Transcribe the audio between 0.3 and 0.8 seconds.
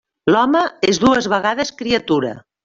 L'home